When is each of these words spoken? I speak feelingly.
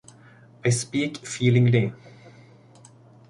I 0.65 0.71
speak 0.71 1.17
feelingly. 1.19 1.93